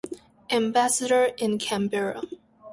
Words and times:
Ambassador 0.49 1.25
in 1.37 1.59
Canberra. 1.59 2.23